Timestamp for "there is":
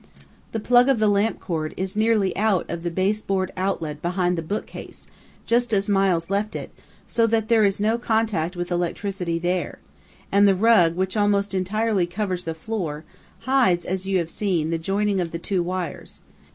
7.49-7.79